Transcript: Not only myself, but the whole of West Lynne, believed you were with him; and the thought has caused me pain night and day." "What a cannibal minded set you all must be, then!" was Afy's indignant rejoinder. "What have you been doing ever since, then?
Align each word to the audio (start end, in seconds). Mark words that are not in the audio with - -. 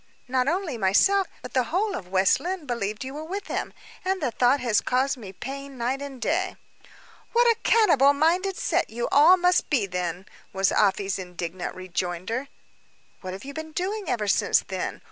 Not 0.27 0.47
only 0.47 0.79
myself, 0.79 1.27
but 1.43 1.53
the 1.53 1.65
whole 1.65 1.93
of 1.95 2.07
West 2.07 2.39
Lynne, 2.39 2.65
believed 2.65 3.03
you 3.03 3.13
were 3.13 3.23
with 3.23 3.45
him; 3.45 3.71
and 4.03 4.19
the 4.19 4.31
thought 4.31 4.59
has 4.59 4.81
caused 4.81 5.15
me 5.15 5.31
pain 5.31 5.77
night 5.77 6.01
and 6.01 6.19
day." 6.19 6.55
"What 7.33 7.45
a 7.45 7.59
cannibal 7.61 8.11
minded 8.11 8.57
set 8.57 8.89
you 8.89 9.07
all 9.11 9.37
must 9.37 9.69
be, 9.69 9.85
then!" 9.85 10.25
was 10.53 10.71
Afy's 10.71 11.19
indignant 11.19 11.75
rejoinder. 11.75 12.47
"What 13.21 13.33
have 13.33 13.45
you 13.45 13.53
been 13.53 13.73
doing 13.73 14.05
ever 14.09 14.27
since, 14.27 14.61
then? 14.67 14.99